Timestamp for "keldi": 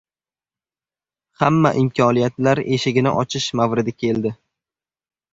4.05-4.33